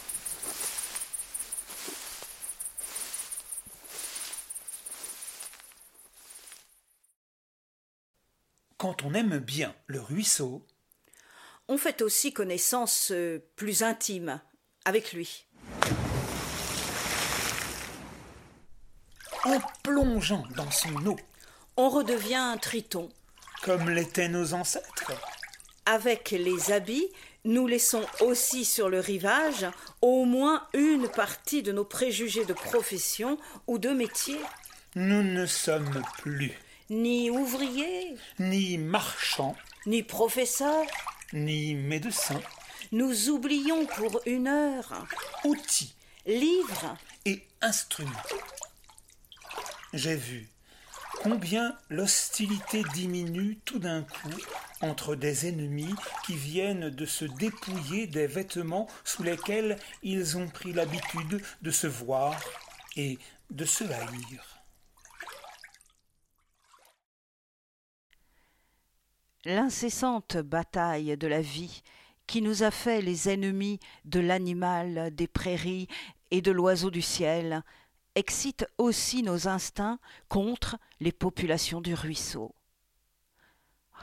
Quand 8.78 9.02
on 9.02 9.12
aime 9.12 9.38
bien 9.38 9.74
le 9.88 10.00
ruisseau, 10.00 10.64
on 11.66 11.78
fait 11.78 12.00
aussi 12.00 12.32
connaissance 12.32 13.10
euh, 13.10 13.40
plus 13.56 13.82
intime 13.82 14.40
avec 14.84 15.12
lui. 15.12 15.46
En 19.44 19.58
plongeant 19.82 20.44
dans 20.56 20.70
son 20.70 20.94
eau, 21.06 21.16
on 21.76 21.88
redevient 21.88 22.36
un 22.36 22.56
triton. 22.56 23.08
Comme 23.64 23.90
l'étaient 23.90 24.28
nos 24.28 24.54
ancêtres. 24.54 25.10
Avec 25.84 26.30
les 26.30 26.70
habits, 26.70 27.08
nous 27.44 27.66
laissons 27.66 28.06
aussi 28.20 28.64
sur 28.64 28.88
le 28.88 29.00
rivage 29.00 29.66
au 30.02 30.24
moins 30.24 30.68
une 30.72 31.08
partie 31.08 31.64
de 31.64 31.72
nos 31.72 31.84
préjugés 31.84 32.44
de 32.44 32.52
profession 32.52 33.38
ou 33.66 33.78
de 33.78 33.90
métier. 33.90 34.38
Nous 34.94 35.24
ne 35.24 35.46
sommes 35.46 36.04
plus 36.18 36.56
ni 36.90 37.30
ouvriers, 37.30 38.16
ni 38.38 38.78
marchands, 38.78 39.56
ni 39.86 40.02
professeurs, 40.02 40.86
ni 41.32 41.74
médecin. 41.74 42.40
Nous 42.92 43.28
oublions 43.28 43.86
pour 43.86 44.20
une 44.26 44.48
heure 44.48 45.06
outils, 45.44 45.94
livres 46.26 46.96
et 47.24 47.42
instruments. 47.60 48.10
J'ai 49.92 50.16
vu 50.16 50.48
combien 51.22 51.76
l'hostilité 51.90 52.82
diminue 52.94 53.58
tout 53.64 53.78
d'un 53.78 54.02
coup 54.02 54.36
entre 54.80 55.14
des 55.14 55.48
ennemis 55.48 55.94
qui 56.24 56.36
viennent 56.36 56.90
de 56.90 57.06
se 57.06 57.24
dépouiller 57.24 58.06
des 58.06 58.26
vêtements 58.26 58.86
sous 59.04 59.22
lesquels 59.22 59.76
ils 60.02 60.36
ont 60.36 60.48
pris 60.48 60.72
l'habitude 60.72 61.42
de 61.62 61.70
se 61.70 61.86
voir 61.86 62.38
et 62.96 63.18
de 63.50 63.64
se 63.64 63.84
haïr. 63.84 64.57
L'incessante 69.44 70.36
bataille 70.36 71.16
de 71.16 71.26
la 71.28 71.40
vie 71.40 71.82
qui 72.26 72.42
nous 72.42 72.64
a 72.64 72.70
fait 72.70 73.00
les 73.00 73.28
ennemis 73.28 73.78
de 74.04 74.20
l'animal 74.20 75.14
des 75.14 75.28
prairies 75.28 75.86
et 76.30 76.42
de 76.42 76.50
l'oiseau 76.50 76.90
du 76.90 77.02
ciel 77.02 77.62
excite 78.16 78.66
aussi 78.78 79.22
nos 79.22 79.46
instincts 79.46 80.00
contre 80.28 80.76
les 80.98 81.12
populations 81.12 81.80
du 81.80 81.94
ruisseau. 81.94 82.54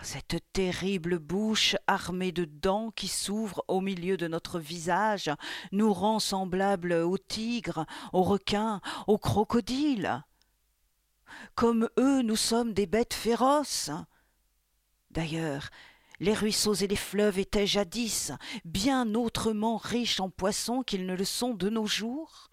Cette 0.01 0.37
terrible 0.53 1.19
bouche 1.19 1.75
armée 1.87 2.31
de 2.31 2.45
dents 2.45 2.91
qui 2.91 3.07
s'ouvre 3.07 3.63
au 3.67 3.81
milieu 3.81 4.17
de 4.17 4.27
notre 4.27 4.59
visage 4.59 5.29
nous 5.71 5.93
rend 5.93 6.19
semblables 6.19 6.93
aux 6.93 7.17
tigres, 7.17 7.85
aux 8.13 8.23
requins, 8.23 8.81
aux 9.07 9.17
crocodiles. 9.17 10.23
Comme 11.55 11.89
eux, 11.97 12.21
nous 12.21 12.35
sommes 12.35 12.73
des 12.73 12.85
bêtes 12.85 13.13
féroces. 13.13 13.91
D'ailleurs, 15.15 15.69
les 16.19 16.33
ruisseaux 16.33 16.73
et 16.73 16.87
les 16.87 16.97
fleuves 16.97 17.39
étaient 17.39 17.65
jadis 17.65 18.33
bien 18.65 19.15
autrement 19.15 19.77
riches 19.77 20.19
en 20.19 20.29
poissons 20.29 20.83
qu'ils 20.83 21.05
ne 21.05 21.15
le 21.15 21.23
sont 21.23 21.53
de 21.53 21.69
nos 21.69 21.87
jours. 21.87 22.49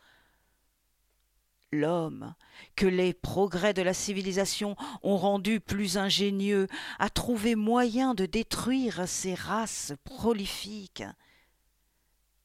L'homme, 1.72 2.34
que 2.76 2.86
les 2.86 3.14
progrès 3.14 3.74
de 3.74 3.82
la 3.82 3.94
civilisation 3.94 4.76
ont 5.02 5.16
rendu 5.16 5.58
plus 5.58 5.96
ingénieux, 5.96 6.68
a 7.00 7.10
trouvé 7.10 7.56
moyen 7.56 8.14
de 8.14 8.26
détruire 8.26 9.08
ces 9.08 9.34
races 9.34 9.92
prolifiques. 10.04 11.02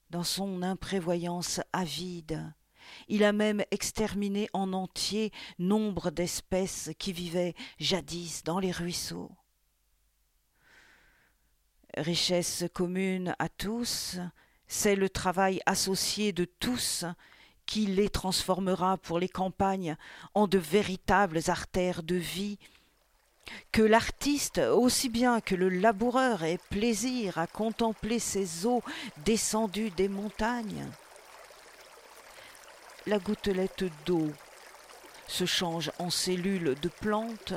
Dans 0.10 0.24
son 0.24 0.64
imprévoyance 0.64 1.62
avide, 1.74 2.52
il 3.08 3.24
a 3.24 3.34
même 3.34 3.64
exterminé 3.70 4.50
en 4.54 4.74
entier 4.74 5.32
nombre 5.60 6.10
d'espèces 6.10 6.90
qui 6.98 7.14
vivaient 7.14 7.54
jadis 7.78 8.44
dans 8.44 8.60
les 8.60 8.72
ruisseaux 8.72 9.32
richesse 11.98 12.66
commune 12.74 13.36
à 13.40 13.50
tous, 13.50 14.18
c'est 14.68 14.96
le 14.96 15.10
travail 15.10 15.60
associé 15.66 16.32
de 16.32 16.46
tous 16.46 17.06
qui 17.66 17.86
les 17.86 18.10
transformera 18.10 18.98
pour 18.98 19.20
les 19.20 19.30
campagnes 19.30 19.98
en 20.34 20.48
de 20.48 20.58
véritables 20.58 21.42
artères 21.48 22.04
de 22.04 22.16
vie, 22.16 22.58
que 23.72 23.82
l'artiste 23.82 24.58
aussi 24.58 25.10
bien 25.10 25.42
que 25.42 25.56
le 25.56 25.70
laboureur 25.70 26.44
ait 26.44 26.60
plaisir 26.70 27.38
à 27.38 27.48
contempler 27.48 28.20
ces 28.20 28.66
eaux 28.66 28.82
descendues 29.26 29.92
des 29.92 30.10
montagnes. 30.10 30.86
La 33.06 33.20
gouttelette 33.20 33.86
d'eau 34.06 34.32
se 35.28 35.46
change 35.46 35.92
en 36.00 36.10
cellules 36.10 36.76
de 36.82 36.90
plantes, 36.90 37.54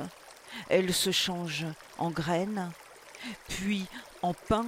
elle 0.69 0.93
se 0.93 1.11
change 1.11 1.65
en 1.97 2.09
graines, 2.09 2.71
puis 3.47 3.87
en 4.21 4.33
pain, 4.33 4.65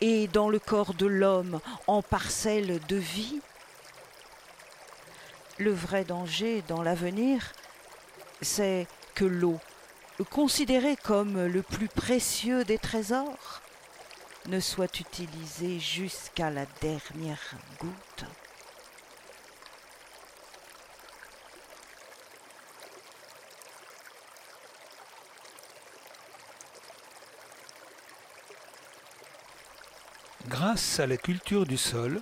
et 0.00 0.28
dans 0.28 0.48
le 0.48 0.58
corps 0.58 0.94
de 0.94 1.06
l'homme 1.06 1.60
en 1.86 2.02
parcelles 2.02 2.80
de 2.88 2.96
vie 2.96 3.40
Le 5.58 5.72
vrai 5.72 6.04
danger 6.04 6.62
dans 6.68 6.82
l'avenir, 6.82 7.52
c'est 8.40 8.86
que 9.14 9.24
l'eau, 9.24 9.60
considérée 10.30 10.96
comme 10.96 11.46
le 11.46 11.62
plus 11.62 11.88
précieux 11.88 12.64
des 12.64 12.78
trésors, 12.78 13.60
ne 14.46 14.60
soit 14.60 15.00
utilisée 15.00 15.78
jusqu'à 15.78 16.50
la 16.50 16.66
dernière 16.80 17.54
goutte. 17.80 18.24
Grâce 30.48 31.00
à 31.00 31.06
la 31.06 31.16
culture 31.16 31.64
du 31.64 31.78
sol, 31.78 32.20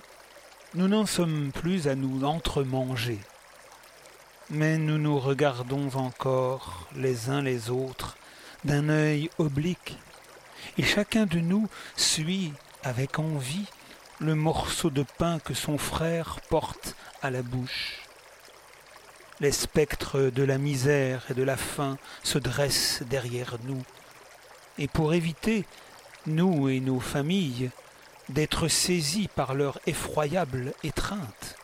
nous 0.75 0.87
n'en 0.87 1.05
sommes 1.05 1.51
plus 1.51 1.89
à 1.89 1.95
nous 1.95 2.23
entremanger, 2.23 3.19
mais 4.49 4.77
nous 4.77 4.97
nous 4.97 5.19
regardons 5.19 5.89
encore 5.95 6.87
les 6.95 7.29
uns 7.29 7.41
les 7.41 7.69
autres 7.69 8.15
d'un 8.63 8.87
œil 8.87 9.29
oblique, 9.39 9.97
et 10.77 10.83
chacun 10.83 11.25
de 11.25 11.39
nous 11.39 11.67
suit 11.97 12.53
avec 12.81 13.19
envie 13.19 13.65
le 14.19 14.35
morceau 14.35 14.89
de 14.89 15.03
pain 15.17 15.39
que 15.39 15.53
son 15.53 15.77
frère 15.77 16.39
porte 16.49 16.95
à 17.21 17.29
la 17.29 17.41
bouche. 17.41 18.03
Les 19.41 19.51
spectres 19.51 20.31
de 20.33 20.43
la 20.43 20.57
misère 20.57 21.25
et 21.29 21.33
de 21.33 21.43
la 21.43 21.57
faim 21.57 21.97
se 22.23 22.37
dressent 22.37 23.03
derrière 23.09 23.57
nous, 23.65 23.83
et 24.77 24.87
pour 24.87 25.13
éviter, 25.13 25.65
nous 26.25 26.69
et 26.69 26.79
nos 26.79 27.01
familles, 27.01 27.69
d'être 28.33 28.67
saisis 28.67 29.27
par 29.27 29.53
leur 29.53 29.79
effroyable 29.85 30.73
étreinte. 30.83 31.55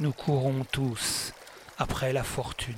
Nous 0.00 0.12
courons 0.12 0.64
tous 0.64 1.32
après 1.78 2.12
la 2.12 2.24
fortune, 2.24 2.74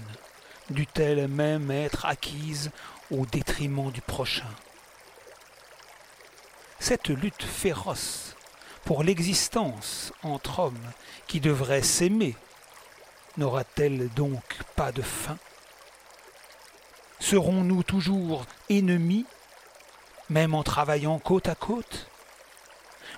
dût-elle 0.68 1.26
même 1.28 1.70
être 1.70 2.04
acquise 2.04 2.70
au 3.10 3.24
détriment 3.24 3.90
du 3.90 4.02
prochain. 4.02 4.50
Cette 6.78 7.08
lutte 7.08 7.42
féroce 7.42 8.36
pour 8.84 9.02
l'existence 9.02 10.12
entre 10.22 10.58
hommes 10.58 10.92
qui 11.26 11.40
devraient 11.40 11.82
s'aimer 11.82 12.36
n'aura-t-elle 13.38 14.08
donc 14.10 14.42
pas 14.76 14.92
de 14.92 15.02
fin? 15.02 15.38
Serons-nous 17.18 17.82
toujours 17.82 18.44
ennemis, 18.68 19.26
même 20.28 20.54
en 20.54 20.62
travaillant 20.62 21.18
côte 21.18 21.48
à 21.48 21.54
côte? 21.54 22.08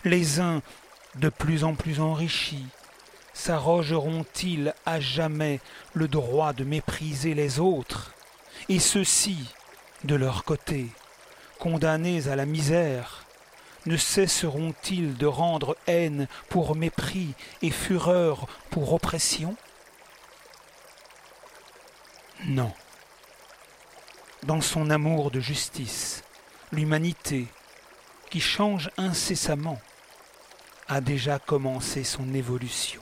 Les 0.04 0.40
uns, 0.40 0.62
de 1.16 1.28
plus 1.28 1.64
en 1.64 1.74
plus 1.74 2.00
enrichis, 2.00 2.66
s'arrogeront-ils 3.32 4.74
à 4.84 5.00
jamais 5.00 5.60
le 5.94 6.08
droit 6.08 6.52
de 6.52 6.64
mépriser 6.64 7.34
les 7.34 7.60
autres, 7.60 8.12
et 8.68 8.78
ceux-ci, 8.78 9.54
de 10.04 10.14
leur 10.14 10.44
côté, 10.44 10.86
condamnés 11.58 12.28
à 12.28 12.36
la 12.36 12.46
misère, 12.46 13.24
ne 13.86 13.96
cesseront-ils 13.96 15.16
de 15.16 15.26
rendre 15.26 15.76
haine 15.86 16.28
pour 16.48 16.76
mépris 16.76 17.34
et 17.62 17.70
fureur 17.70 18.46
pour 18.70 18.92
oppression? 18.92 19.56
Non. 22.46 22.72
Dans 24.42 24.60
son 24.60 24.90
amour 24.90 25.30
de 25.30 25.40
justice, 25.40 26.22
l'humanité, 26.70 27.46
qui 28.30 28.40
change 28.40 28.90
incessamment, 28.98 29.80
a 30.88 31.00
déjà 31.00 31.38
commencé 31.38 32.02
son 32.02 32.34
évolution. 32.34 33.00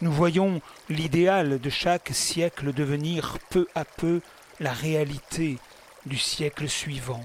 Nous 0.00 0.12
voyons 0.12 0.60
l'idéal 0.88 1.60
de 1.60 1.70
chaque 1.70 2.10
siècle 2.12 2.72
devenir 2.72 3.38
peu 3.50 3.66
à 3.74 3.84
peu 3.84 4.20
la 4.60 4.72
réalité 4.72 5.58
du 6.06 6.18
siècle 6.18 6.68
suivant. 6.68 7.24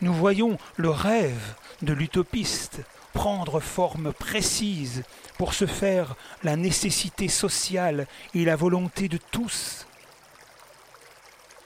Nous 0.00 0.14
voyons 0.14 0.58
le 0.76 0.90
rêve 0.90 1.54
de 1.82 1.92
l'utopiste 1.92 2.80
prendre 3.12 3.60
forme 3.60 4.12
précise 4.12 5.02
pour 5.36 5.54
se 5.54 5.66
faire 5.66 6.14
la 6.42 6.56
nécessité 6.56 7.28
sociale 7.28 8.06
et 8.34 8.44
la 8.44 8.56
volonté 8.56 9.08
de 9.08 9.18
tous. 9.30 9.86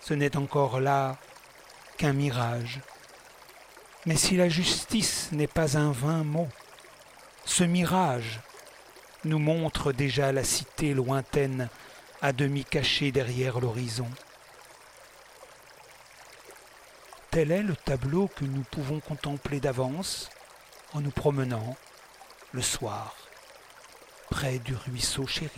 Ce 0.00 0.14
n'est 0.14 0.36
encore 0.36 0.80
là 0.80 1.16
qu'un 1.96 2.12
mirage 2.12 2.80
mais 4.06 4.16
si 4.16 4.36
la 4.36 4.48
justice 4.48 5.30
n'est 5.32 5.46
pas 5.46 5.78
un 5.78 5.92
vain 5.92 6.24
mot, 6.24 6.48
ce 7.44 7.64
mirage 7.64 8.40
nous 9.24 9.38
montre 9.38 9.92
déjà 9.92 10.32
la 10.32 10.44
cité 10.44 10.92
lointaine 10.92 11.68
à 12.20 12.32
demi 12.32 12.64
cachée 12.64 13.12
derrière 13.12 13.60
l'horizon. 13.60 14.08
Tel 17.30 17.50
est 17.50 17.62
le 17.62 17.76
tableau 17.76 18.28
que 18.28 18.44
nous 18.44 18.62
pouvons 18.62 19.00
contempler 19.00 19.60
d'avance 19.60 20.30
en 20.92 21.00
nous 21.00 21.10
promenant 21.10 21.76
le 22.52 22.62
soir 22.62 23.16
près 24.30 24.58
du 24.58 24.74
ruisseau 24.74 25.26
chéri. 25.26 25.50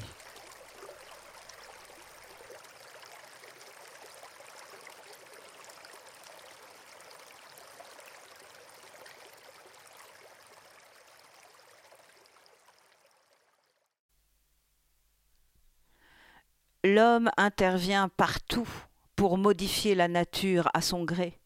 L'homme 16.88 17.32
intervient 17.36 18.08
partout 18.08 18.68
pour 19.16 19.38
modifier 19.38 19.96
la 19.96 20.06
nature 20.06 20.70
à 20.72 20.80
son 20.80 21.02
gré. 21.02 21.40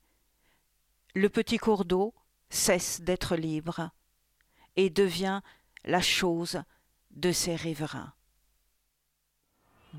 le 1.15 1.31
petit 1.31 1.57
cours 1.57 1.87
d'eau 1.87 2.13
cesse 2.51 3.01
d'être 3.01 3.37
libre 3.37 3.89
et 4.77 4.91
devient 4.91 5.41
la 5.87 6.03
chose 6.03 6.61
de 7.13 7.33
ses 7.33 7.57
riverains. 7.57 8.13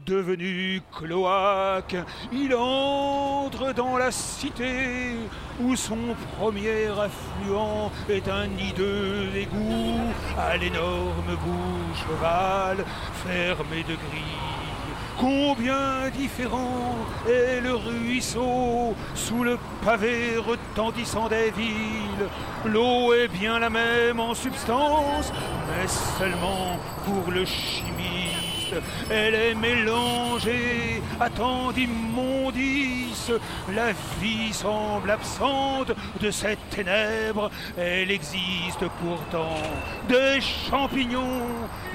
Devenu 0.05 0.83
cloaque, 0.91 1.97
il 2.31 2.53
entre 2.53 3.73
dans 3.73 3.97
la 3.97 4.11
cité 4.11 5.15
où 5.59 5.75
son 5.75 6.15
premier 6.37 6.87
affluent 7.07 7.91
est 8.09 8.27
un 8.29 8.49
hideux 8.59 9.35
égout 9.35 10.13
à 10.37 10.55
l'énorme 10.55 11.35
bouche 11.43 12.05
ovale 12.11 12.85
fermée 13.25 13.83
de 13.83 13.95
grilles. 13.95 14.50
Combien 15.21 16.09
différent 16.17 16.95
est 17.29 17.61
le 17.61 17.75
ruisseau 17.75 18.95
sous 19.13 19.43
le 19.43 19.59
pavé 19.85 20.37
retentissant 20.37 21.29
des 21.29 21.51
villes. 21.51 22.27
L'eau 22.65 23.13
est 23.13 23.27
bien 23.27 23.59
la 23.59 23.69
même 23.69 24.19
en 24.19 24.33
substance, 24.33 25.31
mais 25.67 25.87
seulement 25.87 26.79
pour 27.05 27.31
le 27.31 27.45
chimie 27.45 28.00
elle 29.09 29.35
est 29.35 29.55
mélangée 29.55 31.01
à 31.19 31.29
tant 31.29 31.71
d'immondices. 31.71 33.31
La 33.73 33.91
vie 34.19 34.51
semble 34.51 35.11
absente 35.11 35.91
de 36.19 36.31
cette 36.31 36.59
ténèbres, 36.69 37.51
elle 37.77 38.11
existe 38.11 38.85
pourtant. 39.01 39.61
Des 40.07 40.39
champignons 40.41 41.47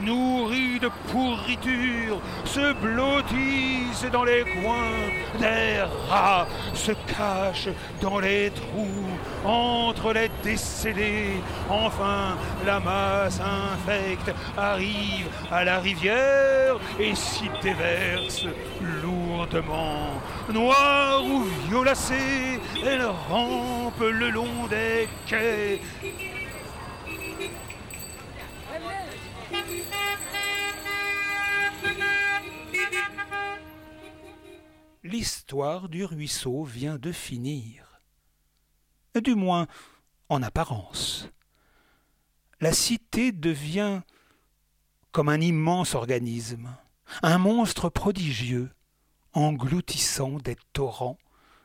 nourris 0.03 0.79
de 0.79 0.91
pourriture 1.11 2.21
se 2.45 2.73
blottissent 2.75 4.11
dans 4.13 4.25
les 4.25 4.45
coins, 4.63 5.09
des 5.39 5.83
rats 6.09 6.47
se 6.75 6.93
cachent 6.93 7.75
dans 8.01 8.19
les 8.19 8.51
trous, 8.51 9.19
entre 9.45 10.13
les 10.13 10.31
décédés. 10.43 11.41
Enfin, 11.69 12.37
la 12.65 12.79
masse 12.81 13.41
infecte 13.41 14.33
arrive 14.57 15.27
à 15.51 15.65
la 15.65 15.79
rivière 15.79 16.66
et 16.99 17.15
s'y 17.15 17.49
déverse 17.63 18.47
lourdement. 19.03 20.21
Noire 20.53 21.25
ou 21.25 21.45
violacée, 21.69 22.61
elle 22.85 23.05
rampe 23.05 24.01
le 24.01 24.31
long 24.31 24.67
des 24.69 25.09
quais. 25.27 25.81
L'histoire 35.03 35.89
du 35.89 36.05
ruisseau 36.05 36.65
vient 36.65 36.99
de 36.99 37.13
finir. 37.13 38.01
Du 39.23 39.35
moins, 39.35 39.67
en 40.29 40.43
apparence. 40.43 41.29
La 42.61 42.73
cité 42.73 43.33
devient 43.33 44.01
comme 45.17 45.31
un 45.31 45.41
immense 45.41 45.95
organisme, 45.95 46.77
un 47.23 47.39
monstre 47.39 47.89
prodigieux, 47.89 48.71
engloutissant 49.33 50.33
des 50.33 50.59
torrents 50.75 51.17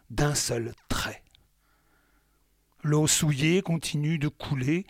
d'un 0.10 0.36
seul 0.36 0.74
trait. 0.88 1.22
L'eau 2.82 3.08
souillée 3.08 3.62
continue 3.62 4.18
de 4.20 4.30
couler 4.30 4.88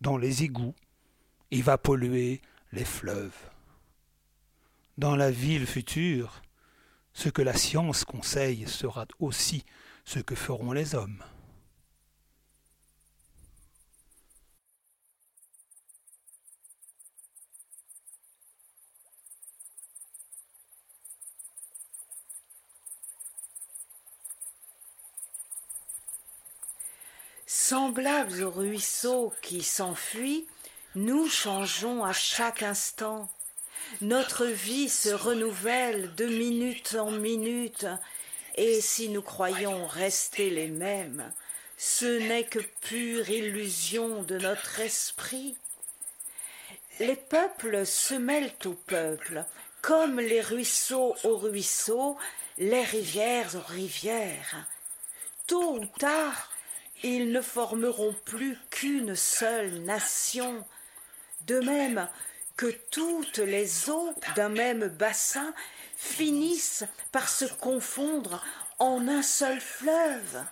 dans 0.00 0.16
les 0.16 0.44
égouts 0.44 0.76
et 1.50 1.60
va 1.60 1.76
polluer 1.76 2.40
les 2.70 2.84
fleuves. 2.84 3.50
Dans 4.96 5.16
la 5.16 5.32
ville 5.32 5.66
future, 5.66 6.40
ce 7.14 7.28
que 7.28 7.42
la 7.42 7.54
science 7.54 8.04
conseille 8.04 8.68
sera 8.68 9.06
aussi 9.18 9.64
ce 10.04 10.20
que 10.20 10.36
feront 10.36 10.70
les 10.70 10.94
hommes. 10.94 11.24
Semblables 27.56 28.42
au 28.42 28.50
ruisseau 28.50 29.32
qui 29.40 29.62
s'enfuit, 29.62 30.44
nous 30.96 31.28
changeons 31.28 32.04
à 32.04 32.12
chaque 32.12 32.64
instant. 32.64 33.30
Notre 34.00 34.46
vie 34.46 34.88
se 34.88 35.10
renouvelle 35.10 36.12
de 36.16 36.26
minute 36.26 36.96
en 36.98 37.12
minute, 37.12 37.86
et 38.56 38.80
si 38.80 39.08
nous 39.08 39.22
croyons 39.22 39.86
rester 39.86 40.50
les 40.50 40.66
mêmes, 40.66 41.32
ce 41.78 42.18
n'est 42.18 42.44
que 42.44 42.58
pure 42.80 43.30
illusion 43.30 44.24
de 44.24 44.36
notre 44.36 44.80
esprit. 44.80 45.56
Les 46.98 47.16
peuples 47.16 47.86
se 47.86 48.14
mêlent 48.14 48.56
aux 48.64 48.74
peuples, 48.74 49.44
comme 49.80 50.18
les 50.18 50.40
ruisseaux 50.40 51.14
aux 51.22 51.36
ruisseaux, 51.36 52.18
les 52.58 52.82
rivières 52.82 53.54
aux 53.54 53.72
rivières. 53.72 54.66
Tôt 55.46 55.78
ou 55.78 55.86
tard, 56.00 56.50
ils 57.04 57.30
ne 57.30 57.42
formeront 57.42 58.14
plus 58.24 58.58
qu'une 58.70 59.14
seule 59.14 59.80
nation, 59.80 60.64
de 61.42 61.60
même 61.60 62.08
que 62.56 62.70
toutes 62.90 63.38
les 63.38 63.90
eaux 63.90 64.14
d'un 64.36 64.48
même 64.48 64.88
bassin 64.88 65.52
finissent 65.96 66.84
par 67.12 67.28
se 67.28 67.44
confondre 67.44 68.42
en 68.78 69.06
un 69.06 69.22
seul 69.22 69.60
fleuve. 69.60 70.44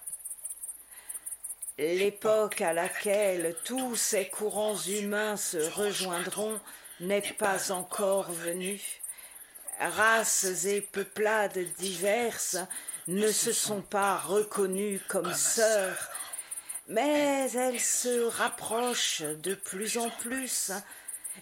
L'époque 1.79 2.61
à 2.61 2.75
laquelle 2.75 3.57
tous 3.65 3.97
ces 3.97 4.29
courants 4.29 4.79
humains 4.79 5.39
se 5.39 5.57
rejoindront 5.57 6.61
n'est 7.01 7.33
pas 7.39 7.73
encore 7.73 8.31
venue. 8.31 8.83
Races 9.81 10.67
et 10.67 10.83
peuplades 10.83 11.59
diverses 11.79 12.59
ne 13.09 13.33
se 13.33 13.53
sont 13.53 13.81
pas 13.81 14.19
reconnues 14.19 15.01
comme 15.09 15.33
sœurs 15.33 16.11
mais 16.93 17.51
elle 17.53 17.81
se 17.81 18.25
rapproche 18.25 19.23
de 19.23 19.55
plus 19.55 19.97
en 19.97 20.11
plus. 20.11 20.71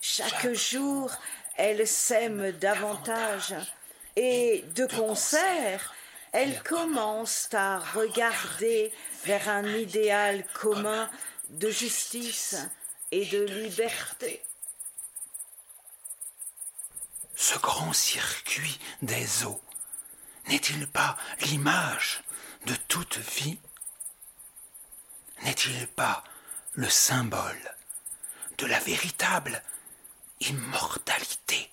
Chaque 0.00 0.52
jour, 0.52 1.10
elle 1.56 1.86
s'aime 1.88 2.52
davantage 2.52 3.54
et 4.14 4.64
de 4.76 4.86
concert, 4.86 5.92
elles 6.32 6.62
commencent 6.62 7.52
à 7.52 7.80
regarder 7.80 8.92
vers 9.24 9.48
un 9.48 9.66
idéal 9.66 10.46
commun 10.54 11.10
de 11.48 11.68
justice 11.68 12.56
et 13.10 13.26
de 13.26 13.42
liberté. 13.44 14.44
Ce 17.34 17.58
grand 17.58 17.92
circuit 17.92 18.78
des 19.02 19.44
eaux 19.44 19.60
n'est-il 20.46 20.86
pas 20.86 21.16
l'image 21.40 22.22
de 22.66 22.74
toute 22.86 23.18
vie? 23.18 23.58
N'est-il 25.44 25.86
pas 25.88 26.22
le 26.74 26.88
symbole 26.88 27.76
de 28.58 28.66
la 28.66 28.78
véritable 28.80 29.62
immortalité? 30.40 31.70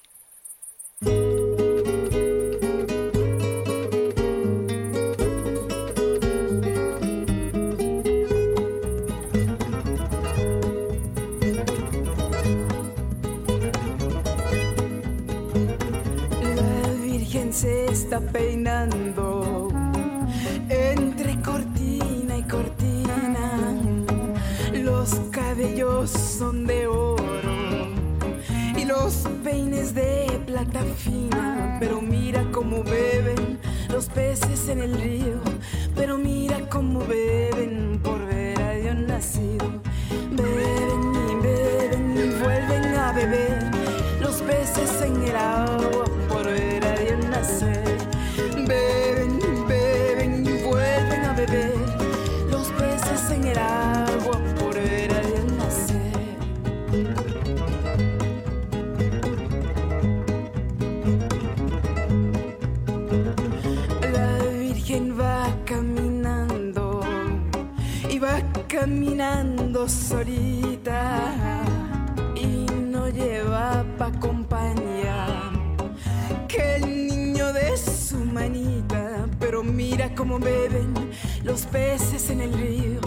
Los 25.09 25.19
cabellos 25.31 26.09
son 26.09 26.67
de 26.67 26.85
oro 26.85 27.55
y 28.75 28.83
los 28.83 29.23
peines 29.41 29.95
de 29.95 30.27
plata 30.45 30.83
fina. 30.97 31.77
Pero 31.79 32.01
mira 32.01 32.43
cómo 32.51 32.83
beben 32.83 33.57
los 33.89 34.07
peces 34.07 34.67
en 34.67 34.79
el 34.79 34.99
río. 34.99 35.39
Pero 35.95 36.17
mira 36.17 36.59
cómo 36.69 36.99
beben 37.07 38.01
por 38.03 38.25
ver 38.25 38.61
a 38.61 38.71
Dios 38.73 38.97
nacido. 38.97 39.81
Beben 40.31 41.13
y 41.31 41.35
beben 41.41 42.17
y 42.17 42.43
vuelven 42.43 42.95
a 42.95 43.13
beber 43.13 43.71
los 44.19 44.41
peces 44.41 45.01
en 45.03 45.23
el 45.23 45.35
agua 45.37 46.06
caminando 69.17 69.89
solita 69.89 71.33
y 72.35 72.71
no 72.71 73.09
lleva 73.09 73.83
pa' 73.97 74.11
compañía 74.19 75.25
que 76.47 76.75
el 76.75 77.07
niño 77.07 77.51
de 77.51 77.75
su 77.77 78.17
manita. 78.17 79.25
Pero 79.39 79.63
mira 79.63 80.13
cómo 80.13 80.37
beben 80.37 80.93
los 81.43 81.65
peces 81.65 82.29
en 82.29 82.41
el 82.41 82.53
río, 82.53 83.01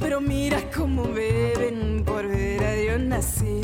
pero 0.00 0.20
mira 0.20 0.58
cómo 0.74 1.04
beben 1.04 2.02
por 2.04 2.26
ver 2.26 2.64
a 2.64 2.72
Dios 2.72 3.00
nacido. 3.00 3.61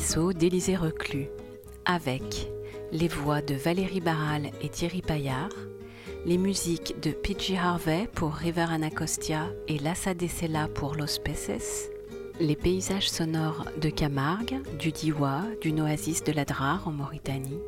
Ruisseau 0.00 0.32
d'Élisée 0.32 0.76
Reclus, 0.76 1.28
avec 1.84 2.50
les 2.90 3.06
voix 3.06 3.42
de 3.42 3.54
Valérie 3.54 4.00
Barral 4.00 4.50
et 4.62 4.70
Thierry 4.70 5.02
Paillard, 5.02 5.50
les 6.24 6.38
musiques 6.38 6.98
de 7.02 7.10
Pidgey 7.10 7.58
Harvey 7.58 8.08
pour 8.14 8.32
River 8.32 8.64
Anacostia 8.70 9.50
et 9.68 9.78
Lassa 9.78 10.14
Dessela 10.14 10.68
pour 10.68 10.94
Los 10.94 11.20
Peces, 11.22 11.90
les 12.40 12.56
paysages 12.56 13.10
sonores 13.10 13.66
de 13.78 13.90
Camargue, 13.90 14.62
du 14.78 14.90
Diwa, 14.90 15.42
d'une 15.60 15.82
oasis 15.82 16.24
de 16.24 16.32
la 16.32 16.46
Drare 16.46 16.88
en 16.88 16.92
Mauritanie, 16.92 17.60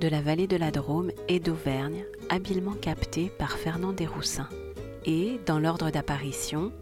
de 0.00 0.08
la 0.08 0.22
vallée 0.22 0.46
de 0.46 0.56
la 0.56 0.70
Drôme 0.70 1.10
et 1.28 1.38
d'Auvergne, 1.38 2.06
habilement 2.30 2.76
captés 2.80 3.30
par 3.38 3.58
Fernand 3.58 3.92
Desroussins. 3.92 4.48
Et, 5.04 5.38
dans 5.44 5.58
l'ordre 5.58 5.90
d'apparition, 5.90 6.72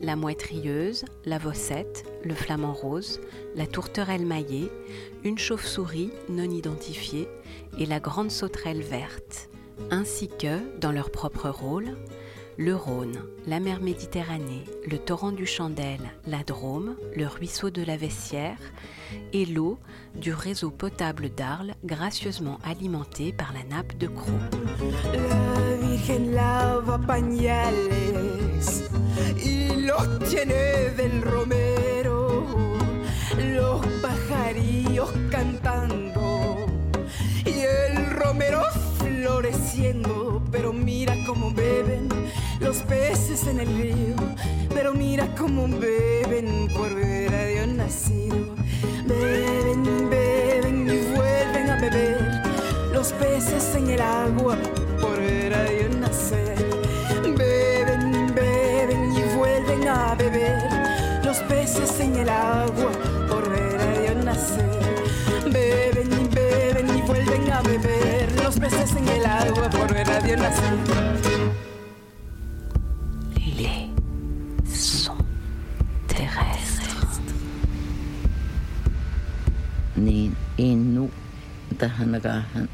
la 0.00 0.16
moitrieuse, 0.16 1.04
la 1.24 1.38
vossette, 1.38 2.04
le 2.24 2.34
flamant 2.34 2.72
rose, 2.72 3.20
la 3.54 3.66
tourterelle 3.66 4.26
maillée, 4.26 4.70
une 5.24 5.38
chauve-souris 5.38 6.10
non 6.28 6.50
identifiée 6.50 7.28
et 7.78 7.86
la 7.86 8.00
grande 8.00 8.30
sauterelle 8.30 8.82
verte, 8.82 9.50
ainsi 9.90 10.28
que, 10.28 10.78
dans 10.78 10.92
leur 10.92 11.10
propre 11.10 11.48
rôle, 11.48 11.96
le 12.60 12.76
Rhône, 12.76 13.22
la 13.46 13.58
mer 13.58 13.80
Méditerranée, 13.80 14.64
le 14.86 14.98
torrent 14.98 15.32
du 15.32 15.46
Chandel, 15.46 16.00
la 16.26 16.42
Drôme, 16.42 16.94
le 17.16 17.26
ruisseau 17.26 17.70
de 17.70 17.82
la 17.82 17.96
Vessière 17.96 18.58
et 19.32 19.46
l'eau 19.46 19.78
du 20.14 20.34
réseau 20.34 20.70
potable 20.70 21.30
d'Arles 21.30 21.72
gracieusement 21.84 22.58
alimenté 22.62 23.32
par 23.32 23.54
la 23.54 23.64
nappe 23.64 23.96
de 23.96 24.08
Croix. 24.08 24.34
Tiene 30.30 30.90
del 30.96 31.22
romero, 31.22 32.46
los 33.36 33.84
pajarillos 34.00 35.10
cantando 35.28 36.66
y 37.44 37.50
el 37.58 38.10
romero 38.12 38.62
floreciendo. 39.00 40.40
Pero 40.52 40.72
mira 40.72 41.16
cómo 41.26 41.50
beben 41.50 42.08
los 42.60 42.76
peces 42.84 43.48
en 43.48 43.58
el 43.58 43.76
río, 43.76 44.14
pero 44.72 44.94
mira 44.94 45.34
cómo 45.34 45.66
beben 45.66 46.68
por 46.76 46.94
ver 46.94 47.34
a 47.34 47.46
Dios 47.46 47.66
nacido. 47.66 48.54
Beben, 49.08 50.08
beben 50.08 50.88
y 50.88 51.16
vuelven 51.16 51.70
a 51.70 51.80
beber 51.80 52.42
los 52.92 53.12
peces 53.14 53.74
en 53.74 53.90
el 53.90 54.00
agua 54.00 54.56
peces 61.72 62.00
en 62.00 62.16
el 62.16 62.28
agua 62.28 62.90
por 63.28 63.48
ver 63.48 63.80
a 63.80 64.00
Dios 64.00 64.24
nacer. 64.24 64.70
Beben 65.52 66.12
y 66.12 66.34
beben 66.34 66.98
y 66.98 67.02
vuelven 67.02 67.52
a 67.52 67.62
beber 67.62 68.32
los 68.42 68.58
peces 68.58 68.96
en 68.96 69.08
el 69.08 69.24
agua 69.24 69.70
por 69.70 69.92
ver 69.92 70.10
a 70.10 70.20
Dios 70.20 70.40
nacer. 70.40 70.74
Les 73.56 73.88
sons 74.78 75.22
terrestres. 76.08 77.20
Niin 79.96 80.36
innu 80.56 81.10
tähän 81.78 82.20
rahan 82.24 82.68